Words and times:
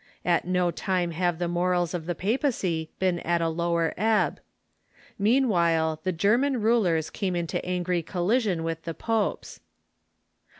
At 0.25 0.45
no 0.45 0.71
time 0.71 1.11
have 1.11 1.37
the 1.37 1.47
morals 1.47 1.93
of 1.93 2.07
the 2.07 2.15
papacy 2.15 2.89
been 2.97 3.19
at 3.19 3.39
a 3.39 3.49
lower 3.49 3.93
ebb. 3.97 4.39
Meanwhile 5.19 5.99
the 6.03 6.11
German 6.11 6.59
rulers 6.59 7.11
came 7.11 7.35
into 7.35 7.63
angry 7.63 8.01
collision 8.01 8.61
Avith 8.61 8.81
the 8.81 8.95
popes. 8.95 9.59